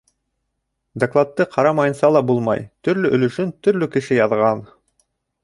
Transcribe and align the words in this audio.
Докладты 1.03 1.47
ҡарамайынса 1.55 2.09
ла 2.15 2.23
булмай: 2.31 2.65
төрлө 2.89 3.13
өлөшөн 3.19 3.53
төрлө 3.69 3.91
кеше 3.99 4.19
яҙған. 4.23 4.67